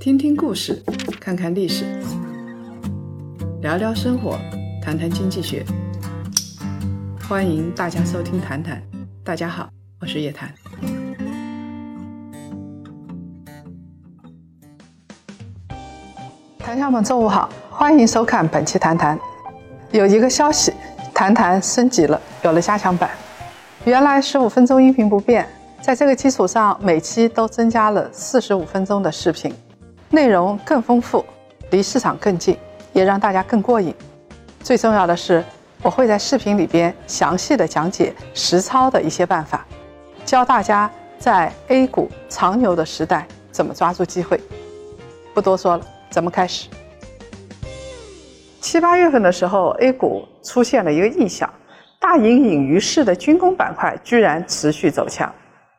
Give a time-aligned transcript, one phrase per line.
[0.00, 0.80] 听听故事，
[1.20, 1.84] 看看历史，
[3.60, 4.38] 聊聊生活，
[4.80, 5.66] 谈谈经济学。
[7.28, 8.76] 欢迎大家收听《谈谈》，
[9.24, 9.68] 大家好，
[10.00, 10.54] 我是叶檀。
[16.60, 19.18] 谈友们，中午好，欢迎收看本期《谈谈》。
[19.90, 20.70] 有一个消息，
[21.12, 23.10] 《谈谈》升级了，有了加强版。
[23.84, 25.48] 原来十五分钟音频不变，
[25.82, 29.52] 在这个基础上，每期都增加了四十五分钟的视频。
[30.10, 31.24] 内容更丰富，
[31.70, 32.56] 离市场更近，
[32.94, 33.94] 也让大家更过瘾。
[34.60, 35.44] 最重要的是，
[35.82, 39.66] 我会在视频里边详细的讲解实操的一些办法，
[40.24, 44.40] 教大家在 A 股长牛的时代怎么抓住机会。
[45.34, 46.68] 不多说了，咱们开始。
[48.60, 51.52] 七八月份的时候，A 股出现了一个异象，
[52.00, 55.30] 大隐隐于市的军工板块居然持续走强。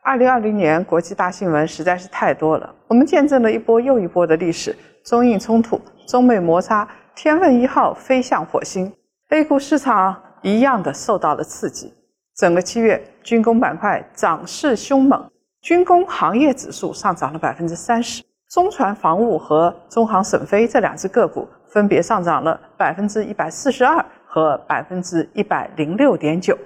[0.02, 8.92] 二零二零年国际大新闻实在是太多了，我们见证了一波又一波的历史：中印冲突、中美摩擦、天问一号飞向火星
[9.30, 11.94] ，A 股市场一样的受到了刺激。
[12.36, 15.24] 整个七月，军工板块涨势凶猛，
[15.62, 26.58] 军工行业指数上涨了百分之三十，中船防务和中航沈飞这两只个股分别上涨了百分之一百四十二和百分之一百零六点九，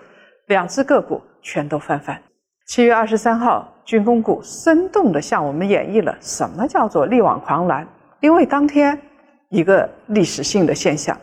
[0.48, 2.18] 两只个股全都翻番。
[2.66, 7.86] 七月二十三号，军工股生动地向我们演绎了什么叫做力挽狂澜。
[8.22, 8.98] 因为当天
[9.50, 11.16] 一个历史性的现象，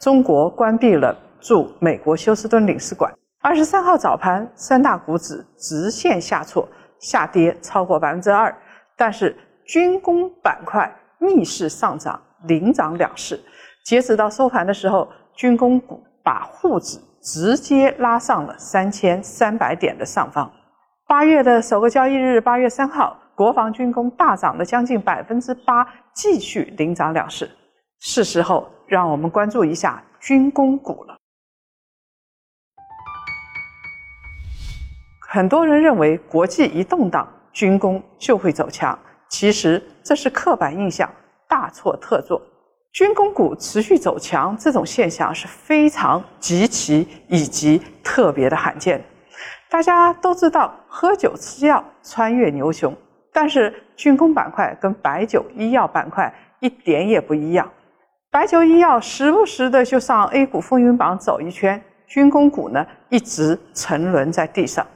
[0.00, 3.12] 中国关闭了驻美国休斯敦领事馆。
[3.40, 6.68] 二十三号早盘，三大股指直线下挫，
[6.98, 8.54] 下跌超过百分之二。
[8.96, 13.40] 但是军工板块逆势上涨，领涨两市。
[13.84, 20.50] 截止到收盘的时候，军工股把沪指直接拉上了三千三百点的上方。
[21.08, 27.50] 八月的首个交易日，八月三号，国防军工大涨了将近百分之八，继续领涨两市。
[27.98, 31.16] 是时候让我们关注一下军工股了。
[35.18, 38.96] 很多人认为国际一动荡，军工就会走强，
[39.30, 41.10] 其实这是刻板印象，
[41.48, 42.38] 大错特错。
[42.92, 49.02] 军工股持续走强这种现象是非常极其以及特别的罕见。
[49.70, 52.96] 大家都知道喝酒吃药穿越牛熊，
[53.32, 57.68] 但是军工板块跟白酒医药板块一点也不一样。
[58.30, 64.86] 白酒医药时不时的就上 A 股风云榜走一圈，军工股呢一直沉沦在地上。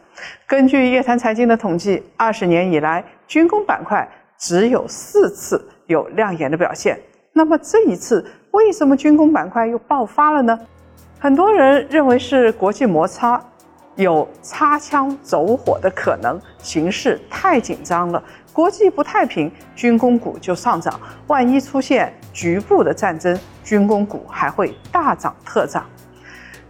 [0.46, 6.98] 根据叶檀财经的统计，二十年以来军工板块只有四次有亮眼的表现。
[7.34, 10.58] 那么这一次为什么军工板块又爆发了呢？
[11.18, 13.42] 很多人认为是国际摩擦。
[13.96, 18.22] 有擦枪走火的可能，形势太紧张了，
[18.52, 20.98] 国际不太平，军工股就上涨。
[21.26, 25.84] 万一出现局部的战争，军工股还会大涨特涨。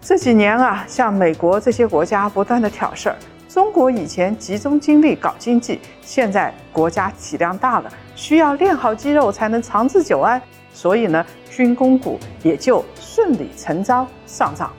[0.01, 3.17] 这几年啊，像美国这些国家不断的挑事儿，
[3.49, 10.43] 中国以前集中精力搞经济，现在国家体量大了，需要练好肌肉才能长治久安，
[10.75, 14.73] 所以呢，军工股也就顺理成章上涨。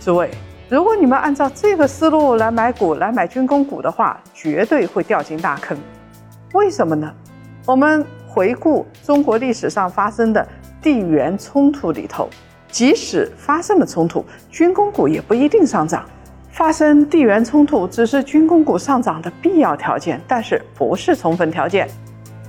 [0.00, 0.30] 诸位。
[0.70, 5.74] 如果你们按照这个思路来买股、来买军工股的话，绝对会掉进大坑。
[6.52, 7.10] 为什么呢？
[7.64, 10.46] 我们回顾中国历史上发生的
[10.82, 12.28] 地缘冲突里头，
[12.70, 16.04] 即使发生了冲突，军工股也不一定上涨。
[16.50, 21.88] 发生地缘冲突只是军工股上涨的必要条件，但是不是充分条件。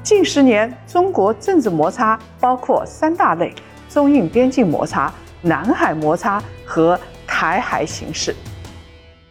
[0.04, 3.56] 近十年中国政治摩擦包括三大类：
[3.88, 5.10] 中印边境摩擦、
[5.42, 7.00] 南海摩擦和。
[7.40, 8.36] 台海形势，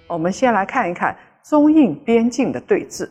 [0.07, 1.15] 我们先来看一看
[1.45, 3.07] 中印边境的对峙。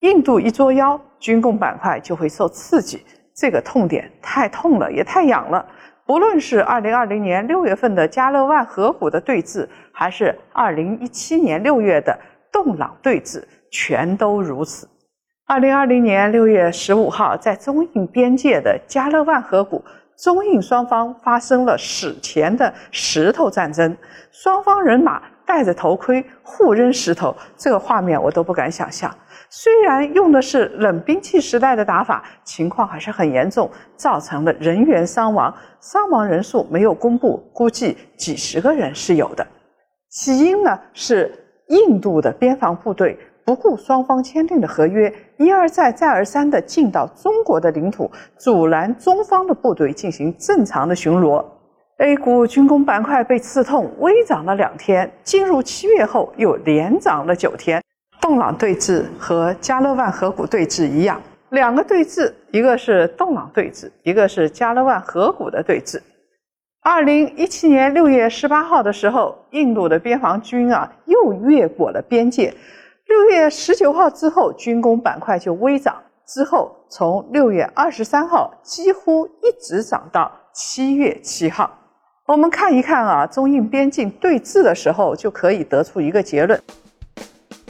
[0.00, 3.00] 印度一作妖，军工板块就会受刺激。
[3.32, 5.64] 这个痛点太痛了，也太痒了。
[6.04, 12.18] 不论是二零二零年六月份的加勒万河谷的对峙，还是二零一七年六月的
[12.50, 13.40] 洞朗对峙，
[13.70, 14.88] 全都如此。
[15.46, 19.84] 二零二零年六月十五号，在中印边界的加勒万河谷。
[20.16, 23.96] 中印双方发生了史前的石头战争，
[24.30, 29.14] 双方人马戴着头盔互扔石头，这个画面我都不敢想象。
[29.50, 39.46] 虽然用的是冷兵器时代的打法，情况还是很严重，造成了人员伤亡，伤亡人数没有公布，估计几十个人是有的。
[40.10, 41.32] 起因呢是
[41.68, 43.18] 印度的边防部队。
[43.44, 51.44] 不顾双方签订的合约，一而再、再而三地进到中国的领土，阻拦中方的部队进行正常的巡逻。
[51.98, 57.82] A 股军工板块被刺痛，微涨了两天，进入七月后又连涨了九天。
[58.20, 61.20] 洞朗对峙和加勒万河谷对峙一样，
[61.50, 66.00] 两个对峙，一个是洞朗对峙，一个是加勒万河谷的对峙。
[66.82, 72.52] 二零一七年六月十八号的时候，印度的边防军啊又越过了边界。
[73.06, 81.70] 六月十九号之后，军工板块就微涨，之后从六月二十三号几乎一直涨到七月七号。
[82.26, 86.58] 我们看一看啊，中印边境对峙的时候，就可以得出一个结论：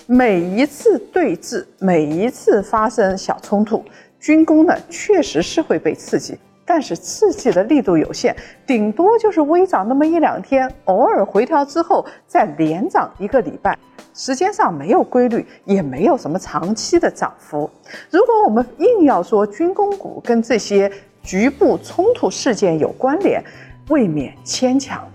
[0.07, 3.85] 每一次对峙，每一次发生小冲突，
[4.21, 8.35] 军工呢确实是会被刺激，但是刺激的力度有限，
[8.67, 13.79] 顶多就是微涨那么一两天，偶尔回调之后再连涨一个礼拜，
[14.15, 17.71] 时间上没有规律，也没有什么长期的涨幅。
[18.11, 20.91] 如果我们硬要说军工股跟这些
[21.23, 23.43] 局部冲突事件有关联，
[23.89, 25.07] 未免牵强。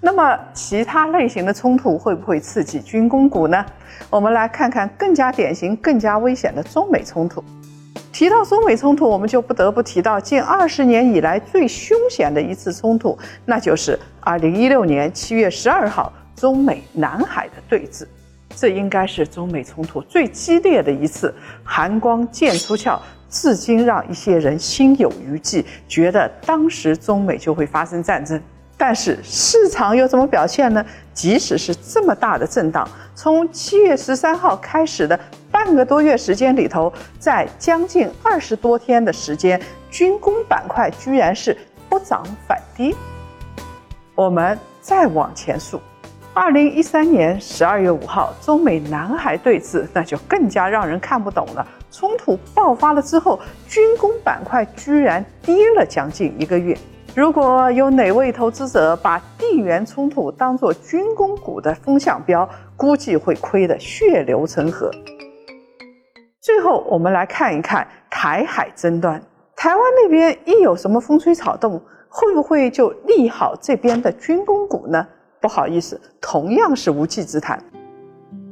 [0.00, 3.64] 那么，其他类型的冲突会不会刺激军工股呢？
[4.10, 7.42] 我们来看看更加典型、更加危险的中美冲突。
[8.14, 18.06] 提到中美冲突，我们就不得不提到近二十年以来最凶险的一次冲突，那就是二零一六年七月十二号中美南海的对峙。
[18.54, 21.34] 这应该是中美冲突最激烈的一次，
[21.64, 22.96] 寒光剑出鞘。
[23.28, 28.40] 至今让一些人心有余悸，觉得当时中美就会发生战争。
[28.76, 30.84] 但是市场又怎么表现呢？
[31.12, 35.18] 即使是这么大的震荡，从七月十三号开始的
[35.50, 39.60] 半个多月时间里头，在将近二十多天的时间，
[39.90, 41.56] 军工板块居然是
[41.88, 42.92] 不涨反跌。
[44.16, 45.80] 我们再往前数，
[46.32, 51.64] 二零一三年十二月五号，中美南海对峙，那就更加让人看不懂了。
[51.92, 56.76] 冲突爆发了之后，军工板块居然跌了将近一个月。
[57.16, 64.90] 如果有哪位投资者把地缘冲突当作军工股的风向标，估计会亏得血流成河。
[66.40, 69.22] 最后，我们来看一看台海争端，
[69.54, 75.06] 台湾那边一有什么风吹草动，会不会就利好这边的军工股呢？
[75.40, 77.62] 不好意思，同样是无稽之谈。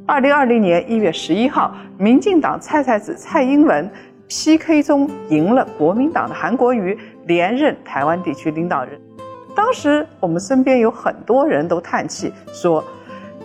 [0.07, 3.91] 二零二零年一月十一号，民进党蔡蔡子蔡英文
[4.29, 8.99] PK 中赢了国民党的韩国瑜，连任台湾地区领导人。
[9.55, 12.83] 当时我们身边有很多人都叹气说，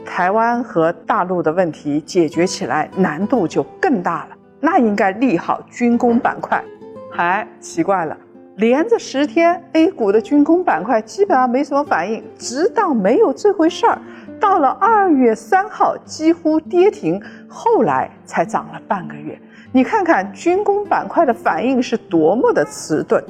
[0.07, 6.63] 台湾和大陆的问题解决起来难度就更大了，那应该利好军工板块。
[7.11, 8.17] 还奇怪了，
[8.57, 13.99] 连着十天 A 股的军工板块基本上没什么反应，直到没有这回事儿。
[14.41, 19.39] 到了二月三号，几乎跌停，后来才涨了半个月。
[19.73, 23.23] 你看看军工板块的反应是多么的迟钝。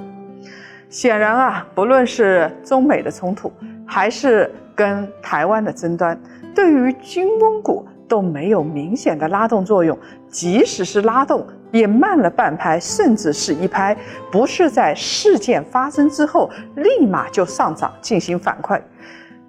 [0.89, 3.53] 显然啊，不论是中美的冲突，
[3.87, 6.19] 还是跟台湾的争端，
[6.55, 9.97] 对于军工股都没有明显的拉动作用。
[10.31, 13.97] 即使是拉动，也慢了半拍，甚至是一拍，
[14.33, 18.81] 不是在事件发生之后立马就上涨进行反馈。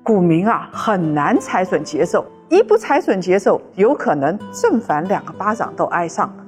[0.04, 6.46] 股民啊，很难踩准节奏，一不踩准节奏，有可能正反两个巴掌都挨上了。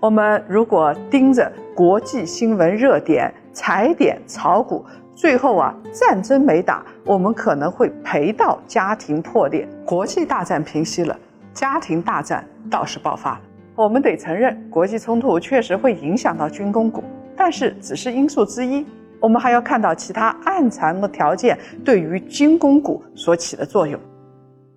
[0.00, 9.68] 我们如果盯着国际新闻热点踩点炒股，最后啊战争没打，我们可能会赔到家庭破裂。
[9.84, 11.18] 国际大战平息了，
[11.52, 13.40] 家庭大战倒是爆发了。
[13.74, 17.02] 我们得承认，国际冲突确实会影响到军工股，
[17.36, 18.86] 但是只是因素之一。
[19.18, 23.98] 我们还要看到其他暗藏的条件对于军工股所起的作用。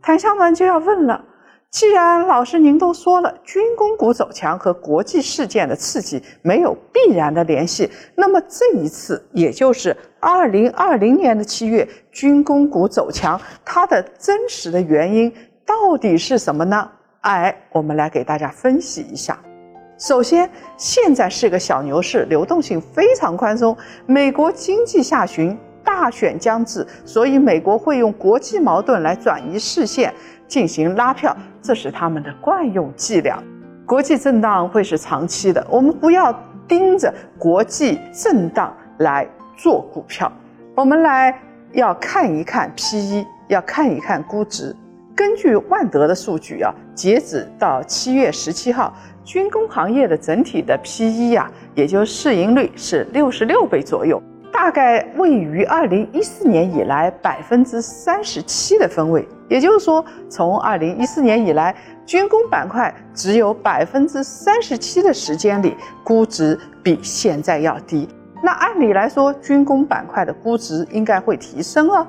[0.02, 1.24] 谭香文就要问了：
[1.72, 15.34] 既然老师您都说了军工股走强和国际事件的刺激没有必然的联系，那么这一次，也就是二零二零年的七月军工股走强，它的真实的原因
[15.66, 16.92] 到底是什么呢？
[17.22, 19.40] 哎，我们来给大家分析一下。
[19.98, 23.76] 首先，现在是个小牛市，流动性非常宽松。
[24.06, 30.14] 美国经济下行，大选将至，所以美国会用国际矛盾来转移视线，
[30.50, 33.42] 进行拉票，这是他们的惯用伎俩。
[33.86, 36.34] 国际震荡会是长期的，我们不要
[36.68, 39.28] 盯着国际震荡来
[39.58, 40.32] 做股票。
[40.76, 41.38] 我们来
[41.74, 44.76] 要看一看 P/E，要看一看估值。
[45.16, 48.94] 根据万德的数据啊，截止到七月十七号。
[49.24, 54.20] 军工行业的整体的 P/E 呀，也就市盈率是六十六倍左右，
[54.62, 59.28] 大概位于二零一四年以来百分之三十七的分位。
[59.50, 61.76] 也就是说，从二零一四年以来，
[62.06, 68.08] 军工板块只有百分之三十七的时间里估值比现在要低。
[68.44, 72.06] 那按理来说，军工板块的估值应该会提升哦。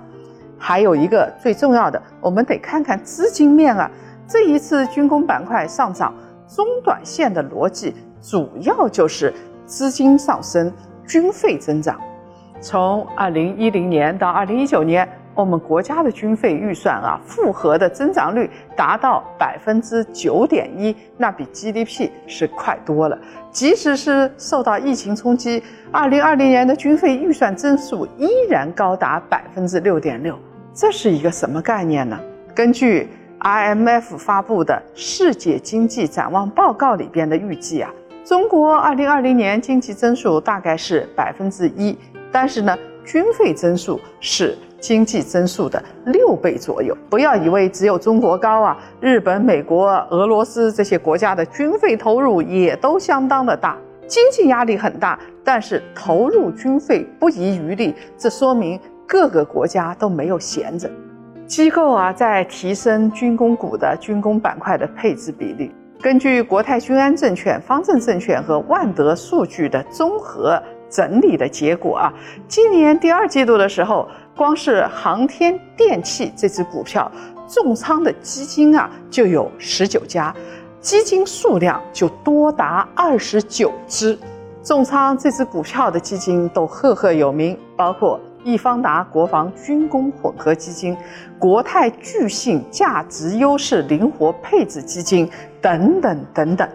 [0.59, 3.91] 还有一个最重要的，我们得看看资金面啊。
[4.29, 6.15] 这一次军工板块上涨。
[6.47, 9.33] 中短线的逻辑主要就是
[9.65, 10.71] 资金上升、
[11.07, 11.99] 军费增长。
[12.63, 23.19] 从二零一零年到二零一九年，我们国家的军费预算啊，复合的增长率达到百分之九点一，那比 GDP 是快多了。
[23.51, 30.39] 即使是受到疫情冲击，二零二零年的军费预算增速依然高达百分之六点六。
[30.73, 32.17] 这是一个什么概念呢？
[32.55, 33.09] 根据
[33.41, 37.91] IMF 发布的世界经济展望报告里边的预计啊，
[38.25, 41.99] 中国二零二零年经济增速大概是百分之一，
[42.33, 46.97] 但是呢，军费增速是经济增速的六倍左右。
[47.11, 53.77] 不要以为只有中国高啊，日本、美国、俄罗斯这些国家的军费投入也都相当的大，
[54.09, 60.91] 经济压力很大，但是投入军费不遗余力，这说明各个国家都没有闲着。
[61.47, 65.71] 机构啊，在提升军工股的军工板块的配置比例。
[66.01, 70.61] 根据国泰君安证券、方正证券和万德数据的综合
[70.93, 72.13] 整理的结果啊，
[72.47, 74.07] 今年第二季度的时候，
[74.37, 77.11] 光是航天电器这只股票
[77.49, 80.35] 重仓的基金啊，就有十九家，
[80.81, 84.19] 基金数量就多达二十九只。
[84.63, 88.21] 重仓这只股票的基金都赫赫有名，包括。
[88.45, 90.97] 易方达国防军工混合基金、
[91.39, 95.31] 国泰巨信价值优势灵活配置基金
[95.61, 96.69] 等等等等。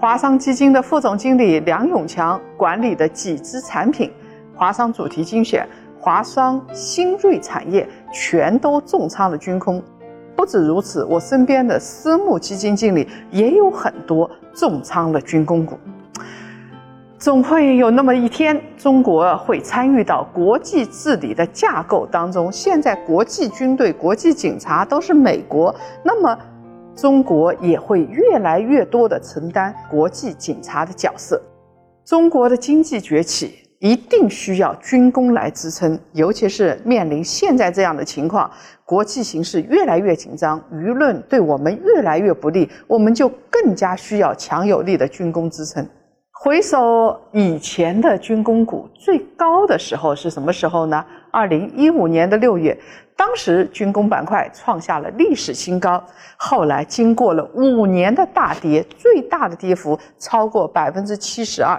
[0.00, 4.10] 华商基金的副总经理梁永强管理的几只产品，
[4.54, 9.82] 华商主题精选、华商新锐产业全都重仓了军工。
[10.34, 15.78] 不止如此，我身边的私募基金经理也有很多重仓了军工股。
[17.18, 22.50] 总会有那么一天，中国会参与到国际治理的架构当中。
[22.50, 26.38] 现在国际军队、国际警察都是美国，那么
[26.94, 31.40] 中国也会越来越多的承担国际警察的角色。
[32.04, 38.50] 中国的经济崛起一定需要军工来支撑，尤其是面临现在这样的情况，
[38.84, 45.86] 国际形势越来越紧张，舆论对我们越来越不利，我们就更加需要强有力的军工支撑。
[46.42, 51.04] 回首以前的军工股最高的时候是什么时候呢？
[51.30, 52.74] 二零一五年的六月，
[53.14, 56.02] 当时军工板块创下了历史新高。
[56.38, 61.78] 后来经过了五年的大跌，最大的跌幅超过百分之七十二。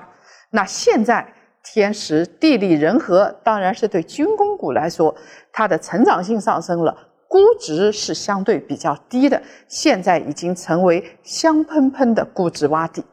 [0.52, 1.26] 那现在
[1.64, 5.16] 天时地利人和，当然是对军工股来说，
[5.52, 6.96] 它的成长性上升了，
[7.28, 13.04] 估值是相对比较低的，现在已经成为香喷喷的估值洼地。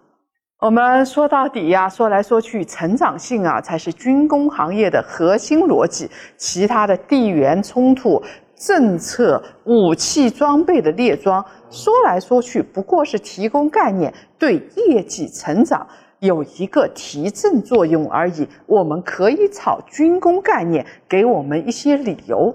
[0.60, 6.10] 我们说到底呀，说来说去，成长性啊才是军工行业的核心逻辑。
[6.36, 8.20] 其他的地缘冲突、
[8.56, 15.86] 政策、武器装备的列装，说来说去不过是提供概念，对业绩成长
[16.18, 18.48] 有一个提振作用而已。
[18.66, 22.52] 我们可以炒军工概念，给我们一些理由。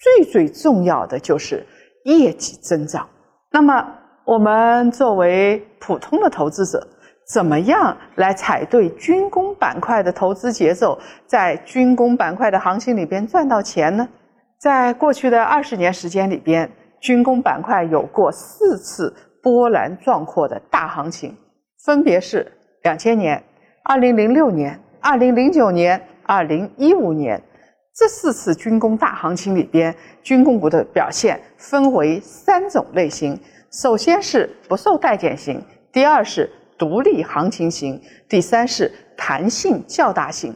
[0.00, 1.66] 最最重要的就是
[2.04, 3.08] 业绩增长。
[3.50, 3.84] 那么，
[4.24, 6.86] 我们作为普通的投资者。
[7.24, 14.06] 怎么样来踩对军工板块的投资节奏，在军工板块的行情里边赚到钱呢？
[14.58, 21.34] 在过去的二十年时间里边，军工板块有过四次波澜壮阔的大行情，
[21.84, 22.46] 分别是
[22.82, 23.42] 两千年、
[23.84, 27.42] 二零零六年、二零零九年、二零一五年。
[27.94, 33.38] 这四次军工大行情里边，军工股的表现分为三种类型：
[33.70, 35.62] 首先是不受待见型，
[35.92, 36.50] 第二是。
[36.78, 40.54] 独立行情型，第三是弹性较大型，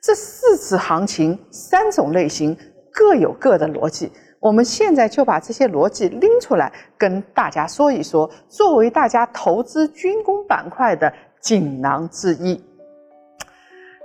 [0.00, 2.56] 这四次行情三种类型
[2.92, 4.12] 各有各的逻辑。
[4.38, 12.60] 我们现在就把这些逻辑拎出来跟大家说一说，作为大家投资军工板块的锦囊之一。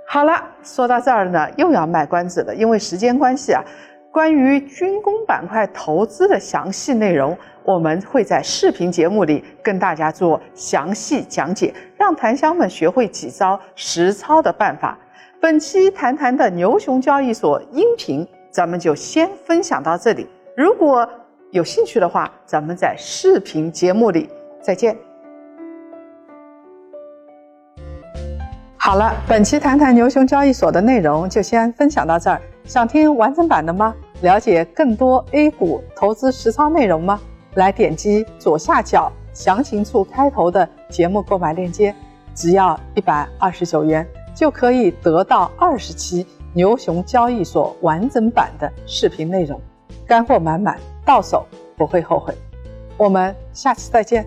[0.06, 3.62] 好了，说到这儿呢，又要卖关子了，因为时间关系啊。
[4.10, 14.98] 关于军工板块投资的详细内容，我们会在视频节目里跟大家做详细讲解，让檀香们学会几招实操的办法。
[15.40, 20.26] 本期谈谈的牛熊交易所音频，咱们就先分享到这里。
[20.56, 21.08] 如果
[21.52, 24.28] 有兴趣的话，咱们在视频节目里
[24.60, 24.96] 再见。
[28.76, 32.40] 好了，本期谈谈牛熊交易所的内容就先分享到这儿。
[32.68, 33.94] 想听完整版的吗？
[34.20, 37.18] 了解更多 A 股投资实操内容吗？
[37.54, 41.94] 来点击左下角详情处开头的节目购买链接，
[42.34, 49.58] 只要一百二十九元就可以得到二十期牛熊交易所完整版的视频内容，
[50.06, 52.34] 干货满满，到手不会后悔。
[52.98, 54.26] 我们下期再见。